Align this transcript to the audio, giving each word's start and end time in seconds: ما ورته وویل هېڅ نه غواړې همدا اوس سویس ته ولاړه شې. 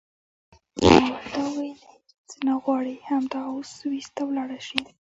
ما 0.83 0.93
ورته 1.07 1.37
وویل 1.45 1.79
هېڅ 1.89 2.07
نه 2.45 2.53
غواړې 2.63 2.95
همدا 3.09 3.39
اوس 3.51 3.69
سویس 3.79 4.07
ته 4.15 4.21
ولاړه 4.25 4.59
شې. 4.67 4.79